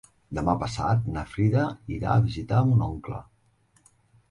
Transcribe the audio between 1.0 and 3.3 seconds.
na Frida irà a visitar mon oncle.